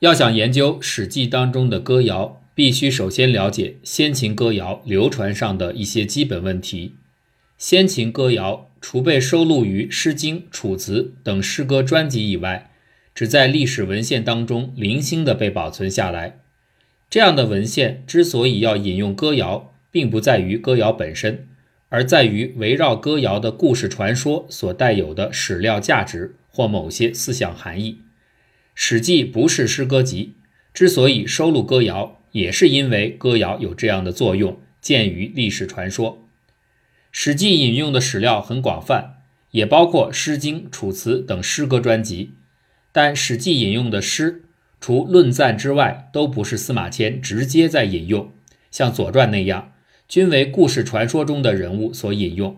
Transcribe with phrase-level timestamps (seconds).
[0.00, 6.94] 要想研究《史记》当中的歌谣，必须首先了解先秦歌谣流传上的一些基本问题。
[7.58, 12.70] 先秦歌谣除被收录于《诗经》《楚辞》等诗歌专辑以外，
[13.14, 16.38] 只在历史文献当中零星的被保存下来。
[17.10, 21.46] 这样的文献之所以要引用歌谣，并不在于歌谣本身，
[21.90, 27.92] 而在于围绕歌谣的故事传说所带有的史料价值或某些思想含义。
[28.82, 30.32] 《史记》不是诗歌集，
[30.72, 36.12] 之所以收录歌谣，也是因为歌谣有这样的作用，见于历史传说。
[37.12, 39.16] 《史记》引用的史料很广泛，
[39.50, 42.30] 也包括《诗经》《楚辞》等诗歌专辑。
[42.90, 44.44] 但《史记》引用的诗，
[44.80, 48.32] 除论赞之外，都不是司马迁直接在引用，
[48.70, 49.74] 像《左传》那样，
[50.08, 52.54] 均为故事传说中的人物所引用。《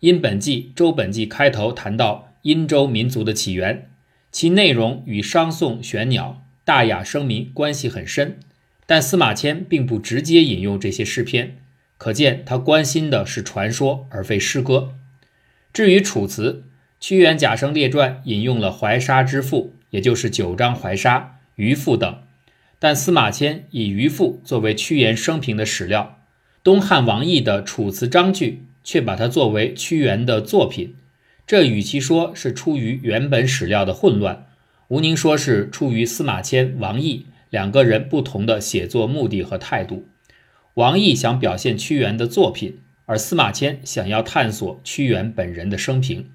[0.00, 3.90] 殷本纪》《周本纪》开头谈到殷周民族的起源。
[4.32, 8.38] 其内容与商颂玄鸟、大雅生民关系很深，
[8.86, 11.58] 但司马迁并不直接引用这些诗篇，
[11.98, 14.94] 可见他关心的是传说而非诗歌。
[15.72, 16.64] 至于《楚辞》，
[16.98, 22.22] 屈原《贾生列传》引用了怀沙之赋，也就是九章怀沙、渔父等，
[22.78, 26.18] 但司马迁以渔父作为屈原生平的史料，
[26.64, 28.50] 东汉王逸的《楚辞章句》
[28.82, 30.94] 却把它作为屈原的作品。
[31.46, 34.46] 这与其说是出于原本史料的混乱，
[34.88, 40.06] 吴宁说是出于司马迁、王逸两个人不同的写作目的和态度。
[40.74, 46.30] 王逸想表现屈原的作品，而司马迁想要探索屈原本人的生平。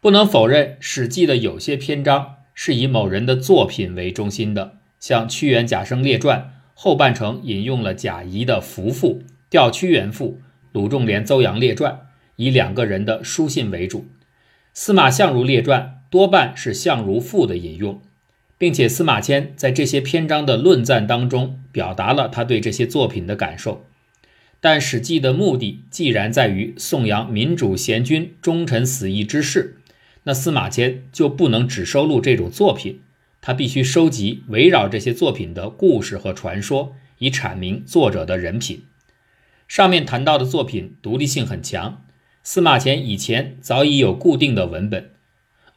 [0.00, 6.38] 不能否认，《史记》的有些篇章是以某人的作品为中心的，像《屈原贾生列传》
[6.74, 9.14] 后半程引用了贾谊的《服赋》
[9.50, 10.40] 《吊屈原赋》，
[10.72, 11.92] 鲁仲连《邹阳列传》。
[12.36, 14.06] 以两个人的书信为主，
[14.72, 18.00] 司马相如列传多半是相如赋的引用，
[18.58, 23.84] 并且司马迁在这些篇章的论赞当中表达了他对这些作品的感受。
[24.60, 29.78] 但《史记》的目的既然在于颂扬民主贤君忠臣死义之事，
[30.22, 33.00] 那司马迁就不能只收录这种作品，
[33.40, 38.84] 他必须收集围绕这些作品的故事和传说，以阐明作者的人品。
[39.66, 42.04] 上面谈到的作品独立性很强。
[42.44, 45.10] 司马迁以前早已有固定的文本，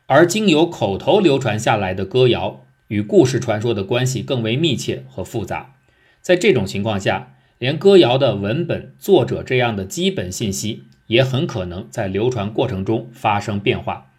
[0.08, 5.76] 而经由口头流传下来的歌谣与故事传说的关系更为密切和复杂。
[6.22, 14.12] 在这种情况下，连歌谣的文本、作者这样的基本信息也很可能在流传过程中发生变化。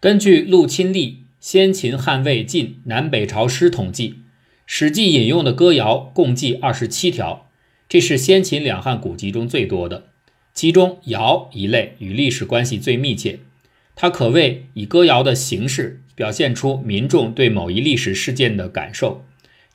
[0.00, 4.10] 根据陆钦历《先秦汉魏晋南北朝诗统计》，
[4.66, 7.48] 《史记》引用的歌谣共计二十七条，
[7.88, 10.08] 这是先秦两汉古籍中最多的。
[10.54, 13.40] 其中谣一类与历史关系最密切，
[13.94, 19.24] 它可谓以歌谣的形式表现出民众对某一历史事件的感受。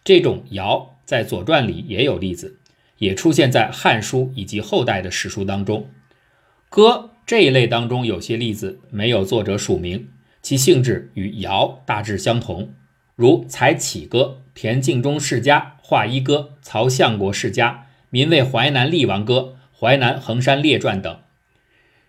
[0.04, 2.60] 这种谣在《左传》里也有例子，
[3.00, 5.90] 也出现在《汉书》以及后代的史书当中。
[6.70, 10.08] 歌这一类当中有些例子没有作者署名，
[10.42, 12.72] 其性质与谣大致相同，
[13.16, 14.20] 如《采起歌》
[14.54, 17.70] 《田敬忠世家》《画衣歌》《曹相国世家》
[18.12, 19.40] 《民为淮南厉王歌》。
[19.80, 21.14] 《淮南衡山列传》等，《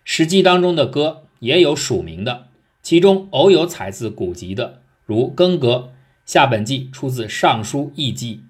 [0.03, 2.47] 史记》当中的歌也有署名的，
[2.81, 5.91] 其中偶有采自古籍的，如《耕歌》，
[6.25, 8.35] 下本纪出自《尚书易记》，《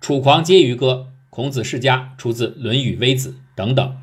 [0.00, 3.96] 楚狂皆于歌》，孔子世家出自《论语微子》等等。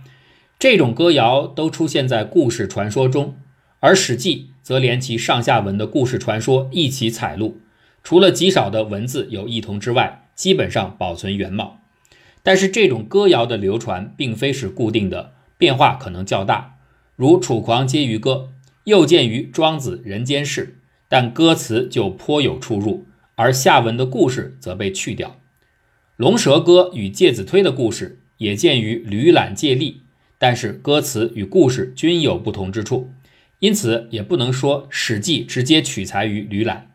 [0.60, 3.38] 这种歌谣都出现在故事传说中，
[3.80, 7.62] 而《史记》则连其上下文的故事传说一起采录，
[8.04, 11.80] 除了极少的文字有异同之外，基本上保存原貌。
[12.46, 16.78] 但是这种歌谣的流传并非是固定的，变化可能较大。
[17.16, 18.50] 如《楚狂皆于歌》，
[18.84, 20.66] 又见于《庄子·人间世》，
[21.10, 25.30] 但歌词就颇有出入，而下文的故事则被去掉。
[26.18, 29.92] 《龙蛇歌》与介子推的故事也见于《吕览借力》，
[30.38, 33.10] 但是歌词与故事均有不同之处，
[33.58, 36.92] 因此也不能说《史记》直接取材于吕览。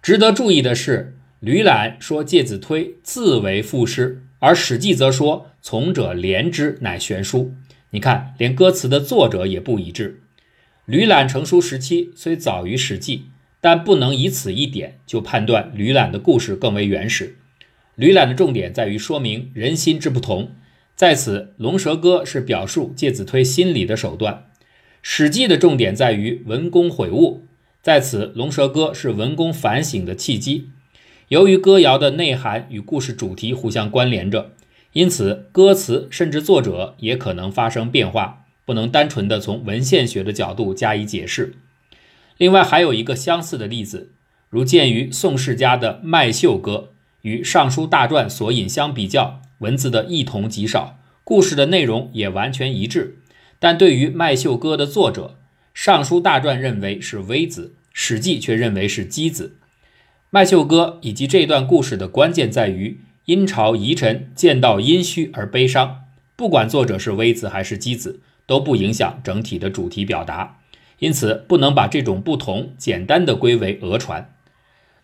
[0.00, 4.22] 值得注意的是，吕览说介子推自为赋诗。
[4.40, 7.54] 而《史记》则说：“从者连之，乃玄书。”
[7.90, 10.22] 你看，连歌词的作者也不一致。
[10.86, 13.18] 吕览成书时期虽早于《史记》，
[13.60, 17.36] 但不能以此一点就判断吕览的故事更为原始。
[17.96, 20.52] 吕览的重点在于说明人心之不同，
[20.96, 24.34] 在此，《龙蛇歌》是表述介子推心理的手段；
[25.02, 27.46] 《史记》的重点在于文公悔悟，
[27.82, 30.70] 在此，《龙蛇歌》是文公反省的契机。
[31.30, 34.50] 由于歌谣的内涵与故事主题互相关联着，
[34.94, 41.54] 因此歌词甚至作者也可能发生变化，不能单纯的从文献学的角度加以解释。
[42.36, 44.10] 另外，还有一个相似的例子：
[44.48, 46.88] 如见于宋世家的《麦秀歌》，
[47.22, 53.18] 与《尚书大传》索引相比较，文字的异同极少，故事的内容也完全一致。
[53.60, 55.36] 但对于《麦秀歌》的作者，
[55.72, 59.58] 《尚书大传》认为是微子，《史记》却认为是箕子。
[60.32, 66.02] 《麦秀歌》以及这段故事的关键在于，殷朝遗臣见到殷墟而悲伤，
[66.36, 70.58] 不管作者是微子还是箕子，都不影响整体的主题表达。
[71.00, 74.32] 因此，不能把这种不同简单的归为讹传。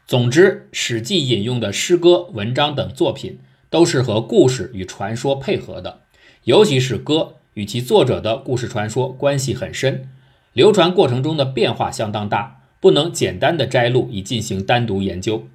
[0.06, 6.02] 总之，《史记》引用的诗歌、文章等作品，都是和故事与传说配合的。
[6.44, 10.08] 尤其是歌，与其作者的故事传说关系很深，
[10.52, 15.48] 流传过程中的变化相当大，不能简单的摘录以进行单独研究。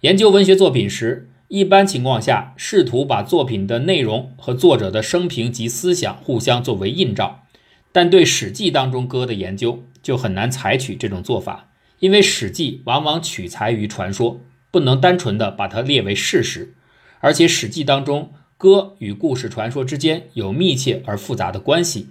[0.00, 7.44] 研究文学作品时，一般情况下，试图把作品的内容和作者的生平及思想互相作为映照。
[7.92, 11.68] 但对《史记》当中歌的研究，就很难采取这种做法。
[11.98, 16.74] 因为《史记》往往取材于传说，不能单纯的把它列为事实，
[17.20, 22.08] 而且《史记》当中歌与故事传说之间有密切而复杂的关系，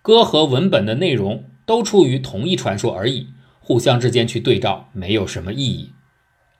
[0.00, 3.26] 歌和文本的内容都出于同一传说而已，
[3.66, 5.86] 互相之间去对照没有什么意义。《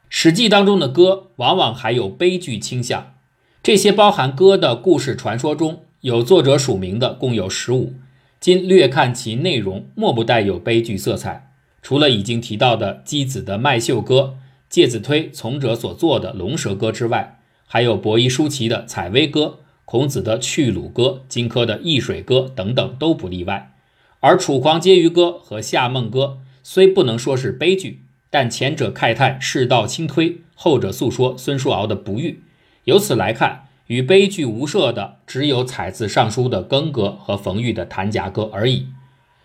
[0.08, 3.14] 史记》当中的歌往往还有悲剧倾向，
[3.62, 7.94] 这些包含歌的故事传说中有作者署名的共有十五，
[8.40, 11.52] 今略看其内容，莫不带有悲剧色彩。
[11.80, 14.38] 除了已经提到的箕子的《麦秀歌》，
[14.68, 17.38] 介子推从者所作的《龙蛇歌》之外，
[17.68, 19.44] 还有伯夷叔齐的《采薇歌》、
[19.84, 23.72] 孔子的《去鲁歌》、荆轲的《易水歌》等等都不例外。
[24.18, 26.38] 而《楚狂婕妤歌》和《夏梦歌》
[26.68, 32.40] 虽不能说是悲剧，但前者慨叹世道倾推，后者诉说孙叔敖的不遇。
[32.86, 38.88] 由此来看，与悲剧无涉的只有采自《尚书》的《耕歌》和冯玉的《弹甲歌》而已。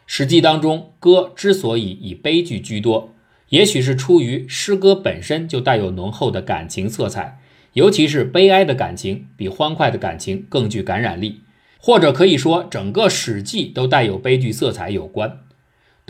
[0.08, 3.14] 史记当中，歌之所以以悲剧居多，
[3.50, 7.40] 也许是出于诗歌本身就带有浓厚的感情色彩，
[7.74, 11.42] 尤其是悲哀的感情比欢快的感情更具感染力，
[11.78, 15.42] 或者可以说整个史记都带有悲剧色彩有关。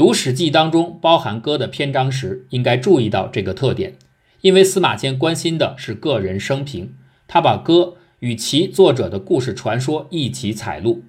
[0.01, 3.97] 读史记当中包含歌的篇章时，应该注意到这个特点，
[4.41, 6.95] 因为司马迁关心的是个人生平，
[7.27, 11.03] 他把歌与其作者的故事传说一起采录。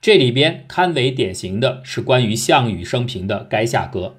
[0.00, 4.16] 这里边堪为典型的是关于项羽生平的《垓下歌》。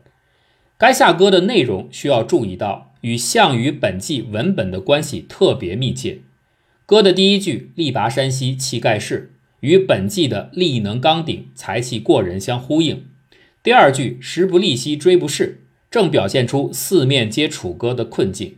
[0.89, 6.19] 《垓下歌》的内容需要注意到，与项羽本纪文本的关系特别密切。
[6.85, 13.03] 歌的第一句“力拔山兮气盖世”与本纪的“力能刚鼎，才气过人”相呼应。
[13.67, 15.59] 第二句“时不利兮骓不逝”
[15.91, 18.55] 正表现出四面皆楚歌的困境。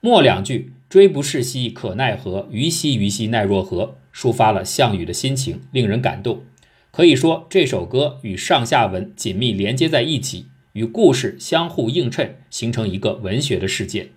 [0.00, 6.44] 末两句“骓不逝兮可奈何，虞兮虞兮奈若何”抒发了项羽的心情，令人感动。
[6.90, 14.12] 可以说，这首歌与上下文紧密连接在一起，与故事相互映衬，形成一个文学的世界。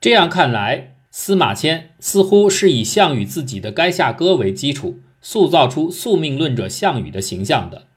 [0.00, 7.88] 这样看来，司马迁似乎是以项羽自己的《垓下歌》为基础，塑造出宿命论者项羽的形象的。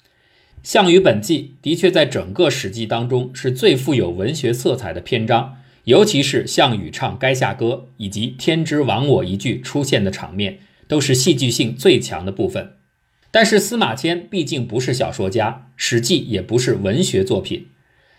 [0.61, 7.65] 项羽本纪的确在整个史记当中是最富有文学色彩的篇章，尤其是项羽唱《垓下歌》
[7.97, 12.73] 以及“天之亡我”一句出现的场面，都是戏剧性最强的部分。
[13.31, 17.67] 但是司马迁毕竟不是小说家，《史记》也不是文学作品。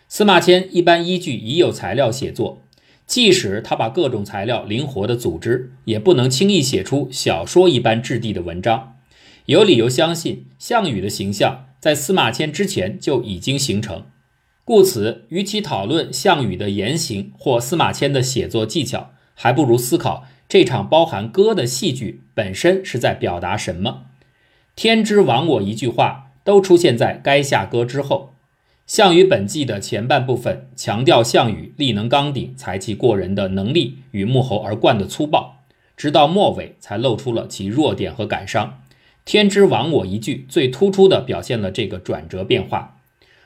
[0.09, 2.63] 司马迁一般依据已有材料写作，
[3.07, 8.97] 即使他把各种材料灵活的组织，也不能轻易写出小说一般质地的文章。
[9.47, 14.05] 有理由相信，项羽的形象在司马迁之前就已经形成。
[14.65, 24.05] 故此，与其讨论项羽的言行或司马迁的写作技巧，还不如思考这场包含歌的戏剧本身是在表达什么。
[24.77, 28.35] 天之亡我一句话都出现在《该下歌》之后。
[28.87, 35.63] 项羽本纪的前半部分强调项羽力能刚鼎、才气过人的能力与穆侯而冠的粗暴，
[35.97, 38.83] 直到末尾才露出了其弱点和感伤。
[39.31, 42.97] 天之亡我一句最突出地表现了这个转折变化。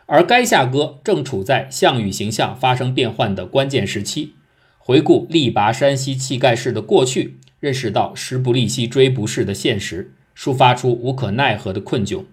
[0.07, 4.33] 而《垓下歌》正处在项羽形象发生变换的关键时期，
[4.79, 10.15] 回顾力拔山兮气盖世的过去，认识到时不利兮骓不逝的现实。
[10.35, 12.25] 抒发出无可奈何的困窘，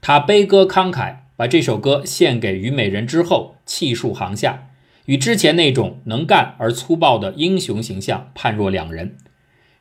[0.00, 4.70] 他悲歌慷慨，把这首歌献给虞美人之后，气数行下，
[5.04, 9.18] 与之前那种能干而粗暴的英雄形象判若两人。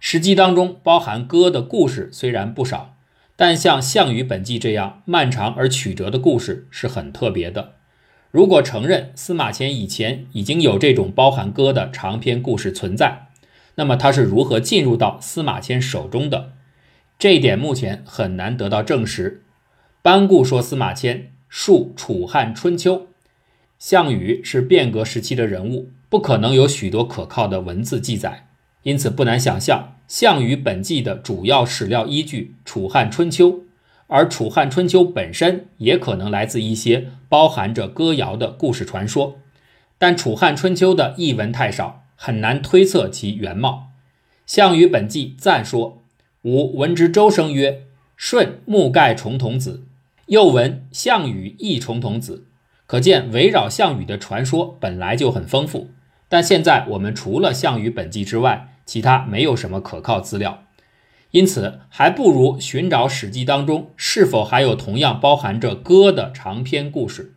[0.02, 2.97] 史记当中包含歌的故事虽然不少，
[3.38, 7.76] 但像项羽本纪这样漫长而曲折的故事是很特别的。
[8.32, 13.28] 如果承认司马迁以前已经有这种包含歌的长篇故事存在，
[13.76, 16.54] 那么他是如何进入到司马迁手中的？
[17.20, 19.44] 这一点目前很难得到证实。
[20.02, 23.08] 班固说司马迁述楚汉春秋，
[23.78, 28.48] 项羽是变革时期的人物，不可能有许多可靠的文字记载，
[28.84, 33.52] 因此不难想象，《项羽本纪》的主要史料依据《楚汉春秋》，
[34.08, 39.40] 而《楚汉春秋》本身也可能来自一些包含着歌谣的故事传说，
[39.98, 43.90] 但《楚汉春秋》的译文太少，很难推测其原貌。
[44.46, 46.02] 《项羽本纪》赞说
[46.44, 47.84] ：“吾闻之周生曰
[48.16, 49.84] ：‘舜木盖重瞳子。’
[50.28, 52.46] 又闻项羽亦重瞳子。”
[52.88, 55.90] 可见，围绕项羽的传说本来就很丰富。
[56.30, 60.64] 但现在我们除了《项羽本纪》之外，其他没有什么可靠资料，
[61.32, 67.34] 因此还不如寻找《史记》当中是否还有同样包含着歌的长篇故事。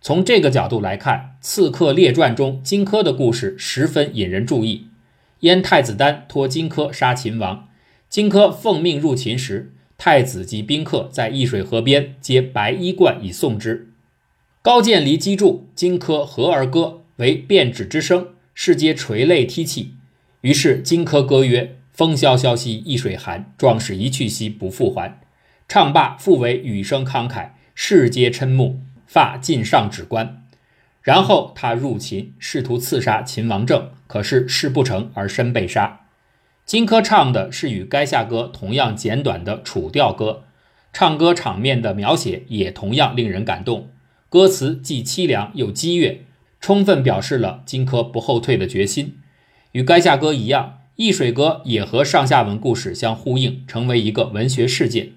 [0.00, 4.88] 从这个角度来看，《刺客列传》中荆轲的故事十分引人注意。
[5.40, 7.68] 燕太子丹托荆轲杀秦王，
[8.08, 13.90] 荆轲奉命入秦时，太子及宾客在易水河边皆白衣冠以送之。
[14.62, 19.92] 高渐离击筑，荆轲和而歌，为变止之声，世皆垂泪涕泣。
[20.44, 25.22] 于是荆轲歌曰：“风萧萧兮易水寒，壮士一去兮不复还。”
[25.66, 30.42] 唱罢，复为羽声慷慨，世皆瞠目，发尽上指关。
[31.00, 36.02] 然后他入秦，试图刺杀秦王政，可是事不成而身被杀。
[36.66, 40.44] 荆轲唱的是与《垓下歌》同样简短的楚调歌，
[40.92, 43.88] 唱歌场面的描写也同样令人感动。
[44.28, 46.26] 歌词既凄凉又激越，
[46.60, 49.16] 充分表示了荆轲不后退的决心。
[49.74, 55.10] 与《垓下歌》一样，《易水歌》也和上下文故事相呼应，成为一个文学事件。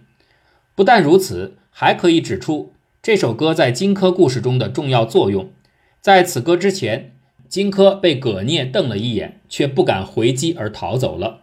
[0.73, 5.51] 不但如此，还可以指出这首歌在荆轲故事中的重要作用。
[6.01, 7.13] 在此歌之前，
[7.47, 11.41] 荆轲被葛聂瞪了一眼，却不敢回击而逃走了，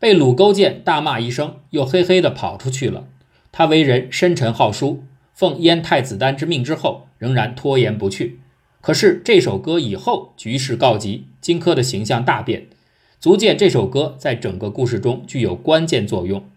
[0.00, 3.04] 被鲁勾践大骂一声，又嘿嘿地跑出去了。
[3.52, 5.04] 他为人深沉好书。
[5.32, 8.40] 奉燕太子丹之命之后，仍然拖延不去。
[8.80, 12.66] 可是这首歌以后局势告急，荆轲的形象大变，
[13.18, 16.48] 足见这首歌在整个故事中具有关键作用。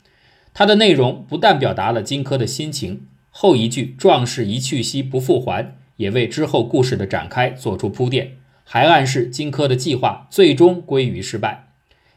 [0.54, 11.68] 它的内容不但表达了荆轲的心情，后一句“壮士一去兮不复还”也为之后故事的展开做出铺垫，还暗示荆轲的计划最终归于失败。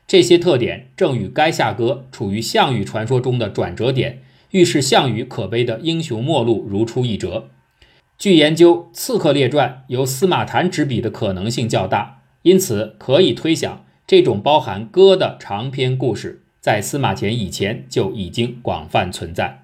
[0.06, 4.20] 这些特点正与《垓下歌》处于项羽传说中的转折点。
[4.50, 7.48] 预示项羽可悲的英雄末路如出一辙。
[8.16, 19.63] 据研究，《刺客列传》由司马谈执笔的可能性较大，因此可以推想，这种包含歌的长篇故事在司马迁以前就已经广泛存在。